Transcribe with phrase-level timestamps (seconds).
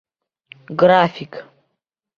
[0.79, 1.31] График!